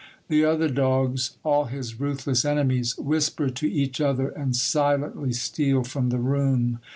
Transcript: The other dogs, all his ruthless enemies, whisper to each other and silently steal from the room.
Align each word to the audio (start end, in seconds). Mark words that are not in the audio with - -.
The 0.29 0.43
other 0.43 0.67
dogs, 0.67 1.37
all 1.43 1.65
his 1.65 1.99
ruthless 1.99 2.43
enemies, 2.43 2.97
whisper 2.97 3.51
to 3.51 3.69
each 3.71 4.01
other 4.01 4.29
and 4.29 4.55
silently 4.55 5.31
steal 5.31 5.83
from 5.83 6.09
the 6.09 6.17
room. 6.17 6.79